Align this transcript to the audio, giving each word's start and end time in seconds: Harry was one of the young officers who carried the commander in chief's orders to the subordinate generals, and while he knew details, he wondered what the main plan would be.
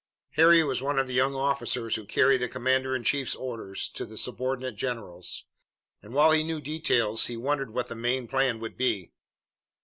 Harry 0.31 0.63
was 0.63 0.81
one 0.81 0.97
of 0.97 1.05
the 1.05 1.13
young 1.13 1.35
officers 1.35 1.95
who 1.95 2.05
carried 2.05 2.39
the 2.39 2.49
commander 2.49 2.95
in 2.95 3.03
chief's 3.03 3.35
orders 3.35 3.87
to 3.87 4.03
the 4.03 4.17
subordinate 4.17 4.75
generals, 4.75 5.45
and 6.01 6.15
while 6.15 6.31
he 6.31 6.43
knew 6.43 6.59
details, 6.59 7.27
he 7.27 7.37
wondered 7.37 7.71
what 7.71 7.85
the 7.85 7.93
main 7.95 8.27
plan 8.27 8.59
would 8.59 8.75
be. 8.75 9.11